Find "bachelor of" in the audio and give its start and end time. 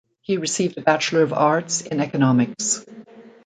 0.81-1.31